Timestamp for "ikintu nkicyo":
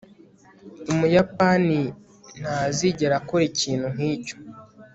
3.51-4.35